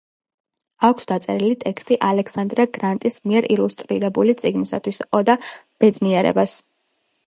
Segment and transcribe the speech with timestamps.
[0.87, 5.41] აქვს დაწერილი ტექსტი ალექსანდრა გრანტის მიერ ილუსტრირებული წიგნისთვის „ოდა
[5.85, 6.63] ბედნიერებას“.